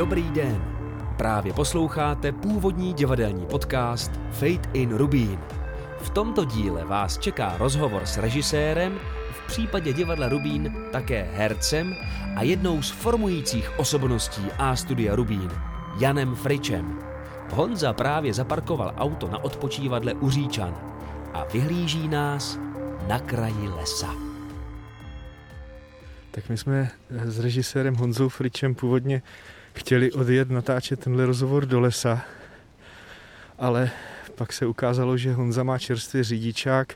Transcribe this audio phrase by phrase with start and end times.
[0.00, 0.64] Dobrý den.
[1.16, 5.38] Právě posloucháte původní divadelní podcast Fate in Rubín.
[6.00, 8.98] V tomto díle vás čeká rozhovor s režisérem,
[9.30, 11.94] v případě divadla Rubín také hercem
[12.36, 15.50] a jednou z formujících osobností A studia Rubín,
[15.98, 16.98] Janem Fričem.
[17.50, 20.74] Honza právě zaparkoval auto na odpočívadle u Říčan
[21.32, 22.58] a vyhlíží nás
[23.08, 24.14] na kraji lesa.
[26.30, 29.22] Tak my jsme s režisérem Honzou Fričem původně
[29.74, 32.22] chtěli odjet natáčet tenhle rozhovor do lesa,
[33.58, 33.90] ale
[34.34, 36.94] pak se ukázalo, že Honza má čerstvý řidičák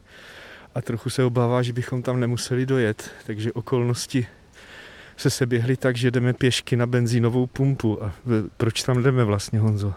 [0.74, 4.26] a trochu se obává, že bychom tam nemuseli dojet, takže okolnosti
[5.16, 8.04] se seběhly tak, že jdeme pěšky na benzínovou pumpu.
[8.04, 8.12] A
[8.56, 9.94] proč tam jdeme vlastně, Honzo?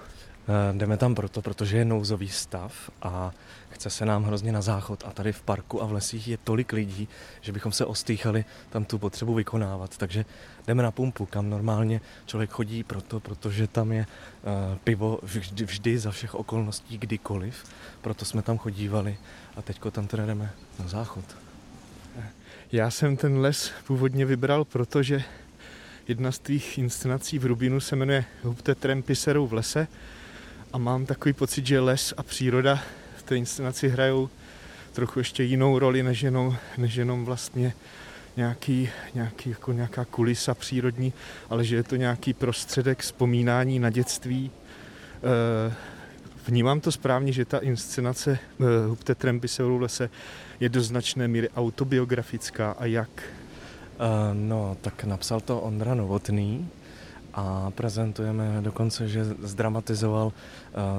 [0.48, 3.32] Eh, jdeme tam proto, protože je nouzový stav a
[3.78, 6.74] chce se nám hrozně na záchod a tady v parku a v lesích je tolik
[6.74, 7.08] lidí,
[7.42, 9.98] že bychom se ostýchali tam tu potřebu vykonávat.
[9.98, 10.26] Takže
[10.68, 16.00] jdeme na pumpu, kam normálně člověk chodí proto, protože tam je uh, pivo vždy, vždy
[16.00, 17.64] za všech okolností kdykoliv.
[18.02, 19.18] Proto jsme tam chodívali
[19.56, 21.26] a teďko tam teda jdeme na záchod.
[22.72, 25.24] Já jsem ten les původně vybral, protože
[26.08, 29.88] jedna z tvých inscenací v Rubínu se jmenuje Hubte Trempiserou v lese
[30.74, 32.80] a mám takový pocit, že les a příroda
[33.28, 34.30] té inscenaci hrajou
[34.94, 37.74] trochu ještě jinou roli, než jenom, než jenom vlastně
[38.38, 41.14] nějaký, nějaký, jako nějaká kulisa přírodní,
[41.50, 44.52] ale že je to nějaký prostředek vzpomínání na dětství.
[45.18, 45.74] Eh,
[46.48, 50.10] vnímám to správně, že ta inscenace eh, Hubte Trempy se lese
[50.60, 53.10] je do značné míry autobiografická a jak?
[54.00, 56.70] Uh, no, tak napsal to Ondra Novotný,
[57.38, 60.34] a prezentujeme dokonce, že zdramatizoval uh,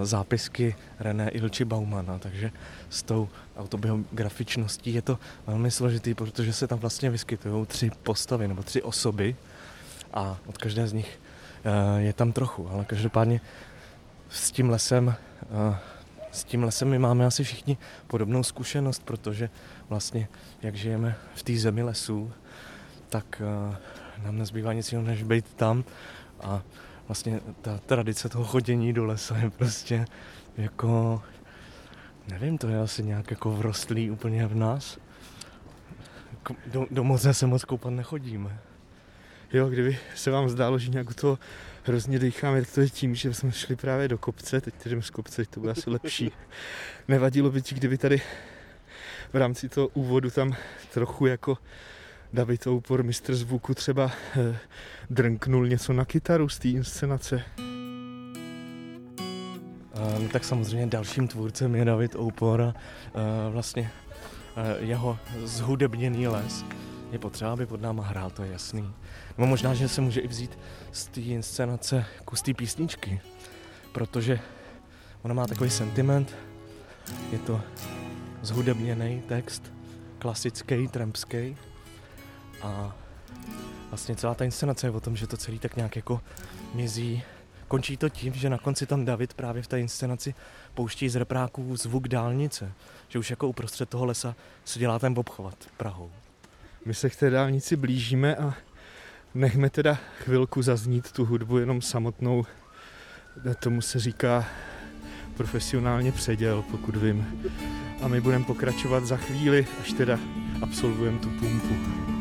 [0.07, 2.51] zápisky René Ilči Baumana, takže
[2.91, 8.63] s tou autobiografičností je to velmi složitý, protože se tam vlastně vyskytují tři postavy nebo
[8.63, 9.37] tři osoby
[10.15, 13.41] a od každé z nich uh, je tam trochu, ale každopádně
[14.29, 15.07] s tím lesem
[15.51, 15.77] uh,
[16.33, 19.51] s tím lesem my máme asi všichni podobnou zkušenost, protože
[19.89, 20.29] vlastně
[20.63, 22.33] jak žijeme v té zemi lesů,
[23.09, 23.43] tak
[24.23, 25.85] nám nezbývá nic jiného, než být tam
[26.43, 26.63] a
[27.09, 30.05] vlastně ta tradice toho chodění do lesa je prostě
[30.57, 31.23] jako,
[32.29, 34.99] nevím, to je asi nějak jako vrostlý úplně v nás.
[36.33, 38.59] Jako do, do moře se moc koupat nechodíme.
[39.53, 41.39] Jo, kdyby se vám zdálo, že nějak to
[41.85, 45.11] hrozně dýcháme, tak to je tím, že jsme šli právě do kopce, teď jdeme z
[45.11, 46.33] kopce, to bude asi lepší.
[47.09, 48.23] Nevadilo by ti, kdyby tady
[49.33, 50.57] v rámci toho úvodu tam
[50.93, 51.59] trochu jako
[52.33, 54.59] David Oupor, mistr zvuku, třeba eh,
[55.11, 57.43] drnknul něco na kytaru z té inscenace?
[60.19, 62.73] Um, tak samozřejmě dalším tvůrcem je David Oupor a uh,
[63.53, 63.91] vlastně
[64.57, 66.65] uh, jeho zhudebněný les
[67.13, 68.95] je potřeba, aby pod náma hrál, to je jasný.
[69.39, 70.59] No možná, že se může i vzít
[70.93, 73.21] z té inscenace kus té písničky,
[73.93, 74.41] protože
[75.23, 76.37] ona má takový sentiment,
[77.33, 77.61] je to
[78.43, 79.73] zhudebněný text,
[80.19, 81.57] klasický, trampský,
[82.63, 82.97] a
[83.89, 86.21] vlastně celá ta inscenace je o tom, že to celý tak nějak jako
[86.75, 87.23] mizí.
[87.69, 90.35] Končí to tím, že na konci tam David právě v té inscenaci
[90.75, 92.73] pouští z repráků zvuk dálnice.
[93.09, 96.11] Že už jako uprostřed toho lesa se dělá ten obchvat Prahou.
[96.85, 98.55] My se k té dálnici blížíme a
[99.35, 102.47] nechme teda chvilku zaznít tu hudbu jenom samotnou.
[103.61, 104.47] Tomu se říká
[105.37, 107.43] profesionálně předěl, pokud vím.
[108.03, 110.19] A my budeme pokračovat za chvíli, až teda
[110.63, 112.18] absolvujeme tu pumpu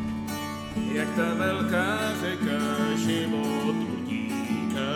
[0.92, 2.60] jak ta velká řeka
[2.96, 4.94] život utíká.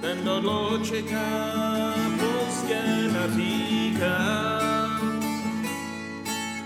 [0.00, 1.54] Ten, kdo dlouho čeká,
[2.20, 2.82] pozdě
[3.12, 4.18] naříká.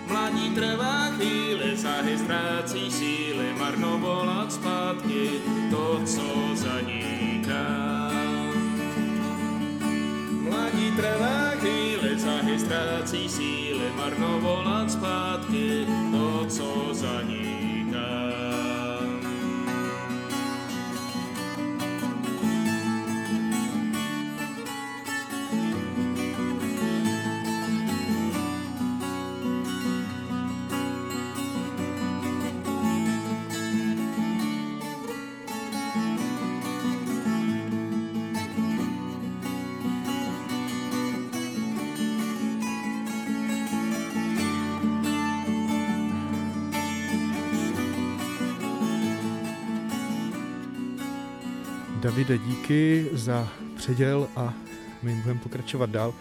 [0.08, 5.30] Mladí trvá chvíli, záhy ztrácí síly, marno volat zpátky
[5.70, 6.22] to, co
[6.54, 7.85] zaniká.
[10.76, 17.45] Mladí trvá chvíli, záhy ztrácí síly, marno volat zpátky to, co zaniká.
[52.06, 54.54] Davide, díky za předěl a
[55.02, 56.14] my budeme pokračovat dál.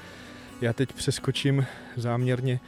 [0.62, 1.66] Já teď přeskočím
[1.96, 2.60] záměrně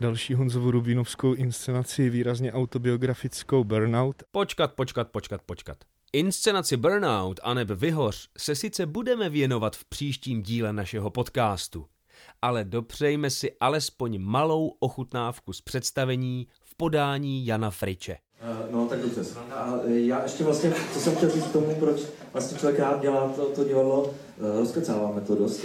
[0.00, 4.22] další Honzovu Rubínovskou inscenaci, výrazně autobiografickou Burnout.
[4.30, 5.78] Počkat, počkat, počkat, počkat.
[6.12, 11.86] Inscenaci Burnout a neb Vyhoř se sice budeme věnovat v příštím díle našeho podcastu,
[12.42, 18.18] ale dopřejme si alespoň malou ochutnávku z představení v podání Jana Friče.
[18.42, 19.22] Uh, no, tak dobře.
[19.54, 22.02] A já ještě vlastně, co jsem chtěl říct k tomu, proč
[22.32, 25.60] vlastně člověk rád dělá to, to divadlo, uh, rozkecáváme to dost,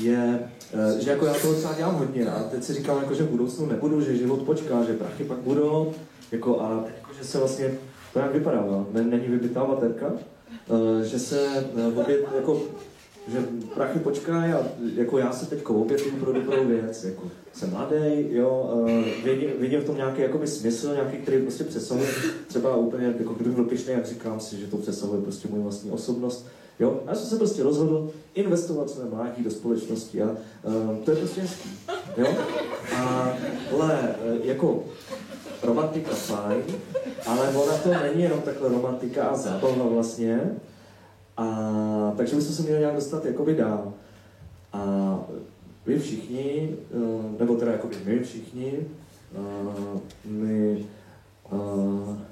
[0.00, 0.50] je,
[0.98, 2.50] že jako já toho třeba dělám hodně rád.
[2.50, 5.92] Teď si říkám, jako, že v budoucnu nebudu, že život počká, že prachy pak budou,
[6.32, 7.74] jako, a jako, že se vlastně,
[8.12, 8.86] to jak vypadá, no?
[8.92, 10.12] není vybitá baterka,
[11.04, 11.66] že se
[11.96, 12.60] opět, jako
[13.28, 13.38] že
[13.74, 17.22] prachy počkají a jako já se teď obětuju pro dobrou věc, jako
[17.52, 18.90] jsem mladý, jo, uh,
[19.24, 22.08] vidím, vidím, v tom nějaký jakoby smysl, nějaký, který prostě přesahuje,
[22.46, 25.90] třeba úplně, jako kdybych byl pišný, jak říkám si, že to přesahuje prostě můj vlastní
[25.90, 26.46] osobnost,
[26.80, 31.16] jo, já jsem se prostě rozhodl investovat své mládí do společnosti a uh, to je
[31.16, 31.68] prostě hezký,
[32.16, 32.26] jo,
[32.96, 33.32] a,
[33.72, 34.84] ale uh, jako
[35.62, 36.62] romantika fajn,
[37.26, 40.56] ale ona to není jenom takhle romantika a zábava vlastně,
[41.40, 43.92] a takže bychom se měli nějak dostat jakoby dál.
[44.72, 45.18] A
[45.86, 48.72] vy všichni, eh, nebo teda jakoby my všichni,
[49.34, 50.86] eh, my
[51.52, 52.30] eh,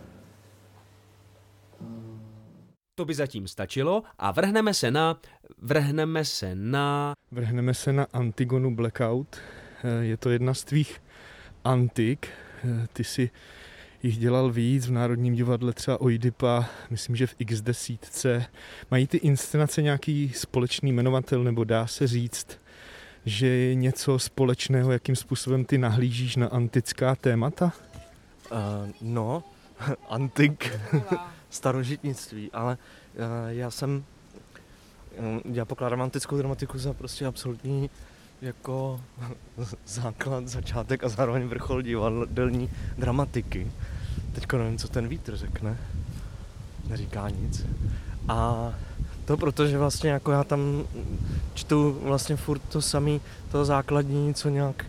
[2.94, 5.20] to by zatím stačilo a vrhneme se na,
[5.58, 7.12] vrhneme se na...
[7.30, 9.36] Vrhneme se na Antigonu Blackout.
[10.00, 11.00] Je to jedna z tvých
[11.64, 12.28] antik.
[12.92, 13.30] Ty si
[14.02, 18.44] jich dělal víc, v Národním divadle třeba Oidipa, myslím, že v x desítce.
[18.90, 22.60] Mají ty inscenace nějaký společný jmenovatel, nebo dá se říct,
[23.24, 27.72] že je něco společného, jakým způsobem ty nahlížíš na antická témata?
[28.52, 28.58] Uh,
[29.00, 29.44] no,
[30.08, 30.78] antik,
[31.50, 32.78] starožitnictví, ale
[33.14, 34.04] uh, já jsem,
[35.44, 37.90] já pokládám antickou dramatiku za prostě absolutní
[38.42, 39.00] jako
[39.86, 43.72] základ, začátek a zároveň vrchol divadelní dramatiky.
[44.32, 45.78] Teďko nevím, co ten vítr řekne.
[46.88, 47.66] Neříká nic.
[48.28, 48.70] A
[49.24, 50.84] to proto, že vlastně jako já tam
[51.54, 53.20] čtu vlastně furt to samý,
[53.52, 54.86] to základní, co nějak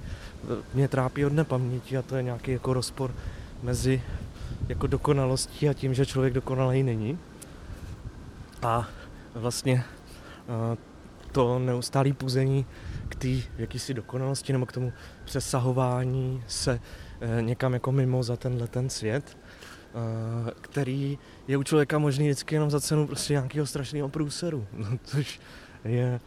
[0.74, 3.13] mě trápí od nepaměti a to je nějaký jako rozpor
[3.63, 4.01] mezi
[4.68, 7.19] jako dokonalostí a tím, že člověk dokonalý není.
[8.62, 8.88] A
[9.36, 9.84] vlastně
[11.31, 12.66] to neustálé půzení
[13.10, 13.28] k té
[13.58, 14.94] jakýsi dokonalosti nebo k tomu
[15.26, 16.80] přesahování se
[17.22, 21.18] eh, někam jako mimo za tenhle ten svět, eh, který
[21.48, 25.40] je u člověka možný vždycky jenom za cenu prostě nějakého strašného průseru, no, což
[25.84, 26.20] je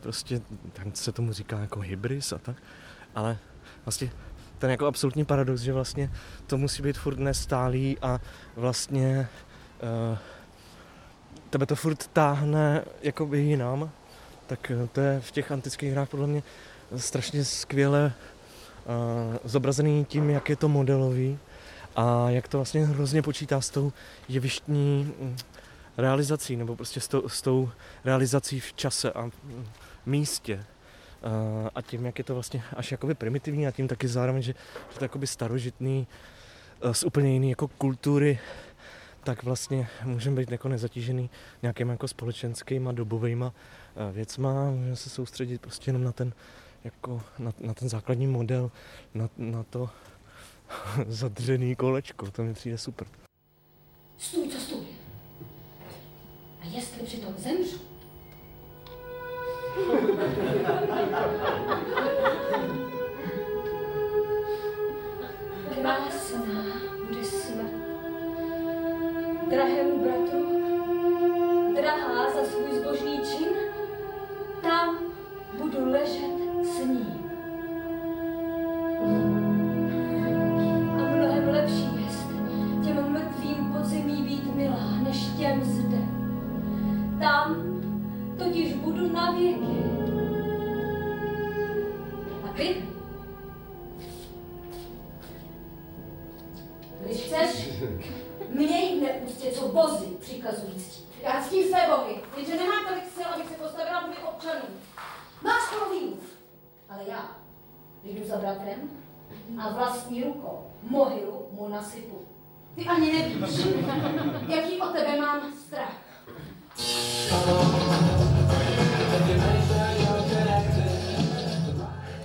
[0.00, 0.40] prostě,
[0.72, 2.56] tam se tomu říká jako hybris a tak,
[3.14, 3.38] ale
[3.84, 4.10] vlastně
[4.58, 6.10] ten jako absolutní paradox, že vlastně
[6.46, 8.20] to musí být furt nestálý a
[8.56, 9.28] vlastně
[10.10, 10.18] uh,
[11.50, 13.90] tebe to furt táhne jakoby jinam
[14.46, 16.42] tak eh, to je v těch antických hrách podle mě
[16.96, 18.12] strašně skvěle
[18.86, 21.38] uh, zobrazený tím, jak je to modelový
[21.96, 23.92] a jak to vlastně hrozně počítá s tou
[24.28, 25.36] jevištní mm,
[25.96, 27.70] realizací, nebo prostě s, to, s tou
[28.04, 29.66] realizací v čase a mm,
[30.06, 30.64] místě.
[31.24, 34.54] Uh, a tím, jak je to vlastně až jakoby primitivní a tím taky zároveň, že,
[34.92, 36.06] že to je jakoby starožitný
[36.92, 38.38] z úplně jiný jako kultury,
[39.26, 41.30] tak vlastně můžeme být jako nezatížený
[41.62, 43.52] nějakýma jako společenskýma dobovýma
[43.96, 46.32] Eh, věcma, můžeme se soustředit prostě jenom na ten,
[46.84, 48.70] jako na, na ten základní model,
[49.14, 49.90] na, na to
[51.06, 53.06] zadřený kolečko, to mi přijde super.
[54.18, 54.86] Stůj, co stůj.
[56.60, 57.78] A jestli přitom zemřu,
[65.74, 66.85] Krásná.
[69.50, 70.46] Drahému bratru,
[71.76, 73.48] drahá za svůj zbožný čin,
[74.62, 74.98] tam
[75.58, 76.45] budu ležet
[97.46, 97.68] Chceš,
[98.48, 101.06] měj v neústě, co bozy přikazující.
[101.22, 104.80] Já s tím své bohy, jenže nemám tolik sil, abych se postavila vůči občanům.
[105.42, 106.16] Máš polovinu,
[106.88, 107.36] ale já
[108.04, 108.90] jdu za bratrem
[109.58, 112.20] a vlastní rukou mohylu mu nasypu.
[112.74, 113.66] Ty ani nevíš,
[114.48, 115.96] jaký o tebe mám strach.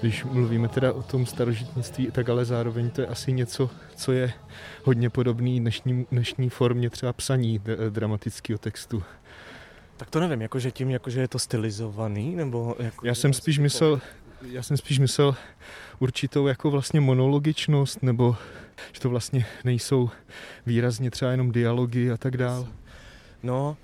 [0.02, 4.34] Když mluvíme teda o tom starožitnictví, tak ale zároveň to je asi něco, co je
[4.84, 9.04] hodně podobný dnešní, dnešní formě třeba psaní dramatického textu.
[9.98, 12.76] Tak to nevím, jakože tím, jakože je to stylizovaný, nebo...
[12.80, 14.02] Jako, já jsem spíš myslel,
[14.52, 15.36] já jsem spíš myslel
[16.00, 18.36] určitou jako vlastně monologičnost, nebo
[18.94, 20.10] že to vlastně nejsou
[20.66, 22.68] výrazně třeba jenom dialogy a tak dál.
[23.44, 23.78] No,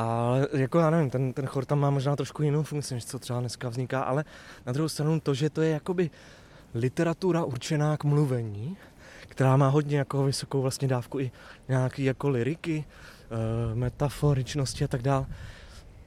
[0.00, 3.18] ale jako já nevím, ten, ten chor tam má možná trošku jinou funkci, než co
[3.18, 4.24] třeba dneska vzniká, ale
[4.66, 6.10] na druhou stranu to, že to je jakoby
[6.74, 8.76] literatura určená k mluvení,
[9.28, 11.30] která má hodně jako vysokou vlastně dávku i
[11.68, 12.84] nějaký jako liriky,
[13.74, 15.26] uh, metaforičnosti a tak dále.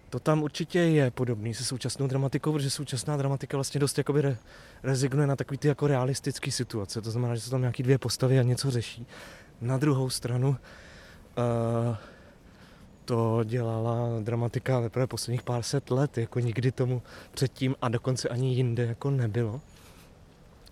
[0.09, 4.37] To tam určitě je podobný se současnou dramatikou, protože současná dramatika vlastně dost jakoby re,
[4.83, 7.01] rezignuje na takový ty jako realistický situace.
[7.01, 9.07] To znamená, že jsou tam nějaký dvě postavy a něco řeší.
[9.61, 11.95] Na druhou stranu uh,
[13.05, 17.01] to dělala dramatika teprve posledních pár set let, jako nikdy tomu
[17.33, 19.61] předtím a dokonce ani jinde jako nebylo.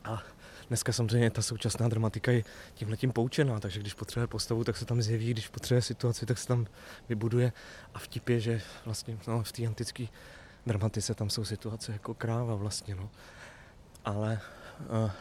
[0.03, 0.23] A
[0.67, 4.85] dneska samozřejmě ta současná dramatika je tímhle tím poučená, takže když potřebuje postavu, tak se
[4.85, 6.67] tam zjeví, když potřebuje situaci, tak se tam
[7.09, 7.53] vybuduje.
[7.93, 10.05] A vtip je, že vlastně no, v té antické
[10.65, 13.09] dramatice tam jsou situace jako kráva vlastně, no.
[14.05, 14.39] Ale
[15.03, 15.11] uh,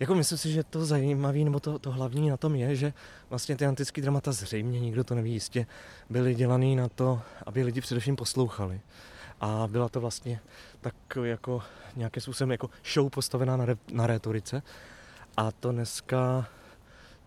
[0.00, 2.92] jako myslím si, že to zajímavé, nebo to, to hlavní na tom je, že
[3.30, 5.66] vlastně ty antické dramata zřejmě, nikdo to neví jistě,
[6.10, 8.80] byly dělaný na to, aby lidi především poslouchali.
[9.40, 10.40] A byla to vlastně
[10.80, 11.62] tak jako
[11.96, 14.62] nějakým způsobem jako show postavená na, re, na rétorice.
[15.36, 16.46] A to dneska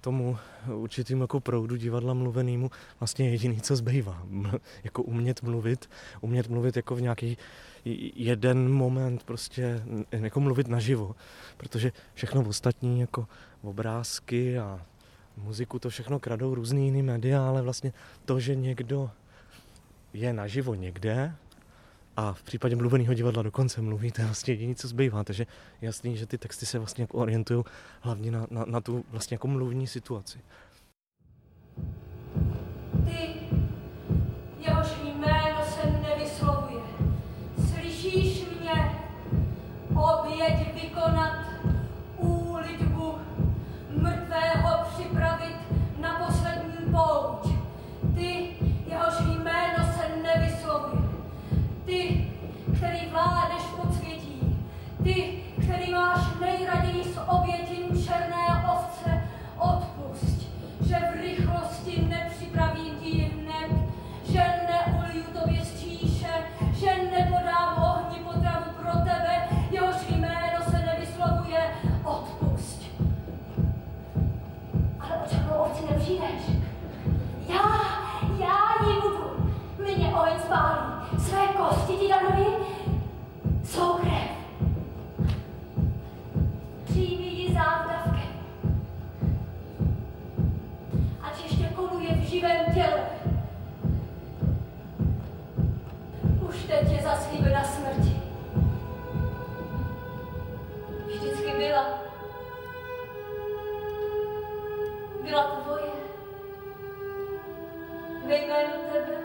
[0.05, 4.23] tomu určitým jako proudu divadla mluvenýmu vlastně jediný, co zbývá.
[4.83, 5.89] jako umět mluvit,
[6.21, 7.37] umět mluvit jako v nějaký
[8.15, 9.81] jeden moment prostě
[10.11, 11.15] jako mluvit naživo,
[11.57, 13.27] protože všechno ostatní jako
[13.61, 14.85] obrázky a
[15.37, 17.93] muziku to všechno kradou různý jiný média, ale vlastně
[18.25, 19.11] to, že někdo
[20.13, 21.35] je naživo někde
[22.17, 25.23] a v případě mluveného divadla dokonce mluví, to je vlastně jediné, co zbývá.
[25.23, 25.47] Takže
[25.81, 27.63] jasný, že ty texty se vlastně jako orientují
[28.01, 30.39] hlavně na, na, na tu vlastně jako mluvní situaci.
[33.05, 33.29] Ty,
[34.59, 36.83] jehož jméno se nevyslovuje,
[37.73, 38.91] slyšíš mě
[39.95, 41.44] oběť vykonat,
[55.05, 57.64] ty, který máš nejraději s obětím
[92.45, 93.09] živém těle.
[96.49, 98.21] Už teď je zaslíbena smrti.
[101.07, 101.99] Vždycky byla.
[105.23, 105.91] Byla tvoje.
[108.27, 109.17] Ve jménu tebe,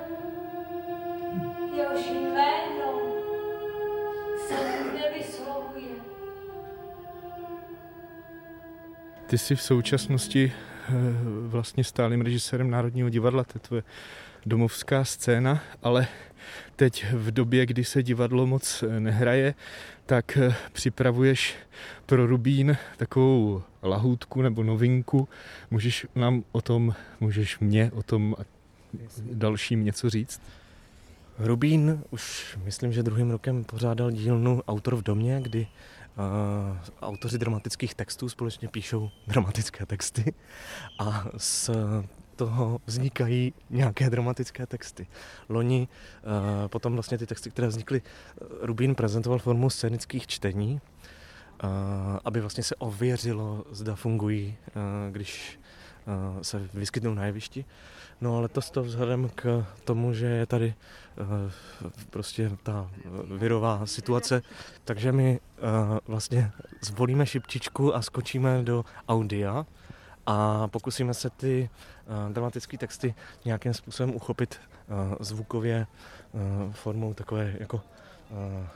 [1.76, 3.00] jehož jméno
[4.48, 4.54] se
[4.94, 5.96] nevyslovuje.
[9.26, 10.52] Ty jsi v současnosti
[11.46, 13.82] vlastně stálým režisérem Národního divadla, to je
[14.46, 16.08] domovská scéna, ale
[16.76, 19.54] teď v době, kdy se divadlo moc eh, nehraje,
[20.06, 21.54] tak eh, připravuješ
[22.06, 25.28] pro Rubín takovou lahůdku nebo novinku.
[25.70, 28.42] Můžeš nám o tom, můžeš mě o tom a
[29.32, 30.42] dalším něco říct?
[31.38, 35.66] Rubín už myslím, že druhým rokem pořádal dílnu Autor v domě, kdy
[37.02, 40.34] autoři dramatických textů společně píšou dramatické texty
[40.98, 41.70] a z
[42.36, 45.06] toho vznikají nějaké dramatické texty.
[45.48, 45.88] Loni
[46.66, 48.02] potom vlastně ty texty, které vznikly,
[48.60, 50.80] Rubín prezentoval formu scénických čtení,
[52.24, 55.58] aby vlastně se ověřilo, zda fungují, uh, když
[56.42, 57.64] se vyskytnou na jevišti.
[58.20, 60.74] No ale to to vzhledem k tomu, že je tady
[61.20, 61.26] uh,
[62.10, 62.90] prostě ta
[63.36, 64.42] virová situace,
[64.84, 69.66] takže my uh, vlastně zvolíme šipčičku a skočíme do audia
[70.26, 71.70] a pokusíme se ty
[72.32, 73.14] dramatické texty
[73.44, 74.60] nějakým způsobem uchopit
[75.20, 75.86] zvukově
[76.70, 77.80] formou takové jako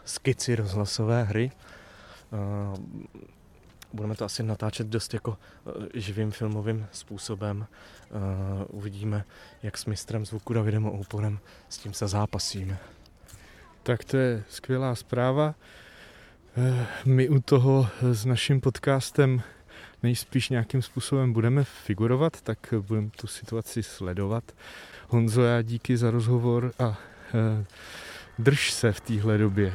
[0.05, 1.51] skici rozhlasové hry.
[3.95, 5.39] Budeme to asi natáčet dost jako
[5.95, 7.67] živým filmovým způsobem.
[8.11, 8.19] Uh,
[8.69, 9.25] uvidíme,
[9.63, 12.79] jak s mistrem zvuku Davidem Ouporem s tím se zápasíme.
[13.83, 15.55] Tak to je skvělá zpráva.
[17.05, 19.43] My u toho s naším podcastem
[20.03, 24.45] nejspíš nějakým způsobem budeme figurovat, tak budeme tu situaci sledovat.
[25.09, 26.99] Honzo, já díky za rozhovor a
[28.39, 29.73] drž se v téhle době.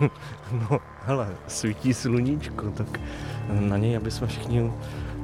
[0.52, 3.00] No, hele, svítí sluníčko, tak
[3.48, 4.72] na něj, aby jsme všichni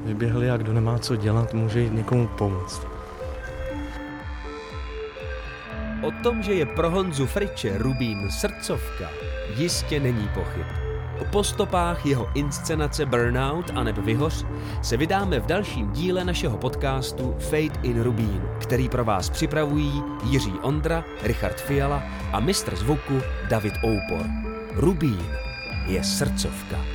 [0.04, 2.86] vyběhli a kdo nemá co dělat, může jít někomu pomoct.
[6.02, 9.10] O tom, že je pro Honzu Friče Rubín srdcovka,
[9.56, 10.81] jistě není pochyb.
[11.30, 14.44] Po stopách jeho inscenace Burnout a neb Vyhoř
[14.82, 20.52] se vydáme v dalším díle našeho podcastu Fate in Rubín, který pro vás připravují Jiří
[20.62, 22.02] Ondra, Richard Fiala
[22.32, 24.26] a mistr zvuku David Oupor.
[24.72, 25.26] Rubín
[25.86, 26.91] je srdcovka.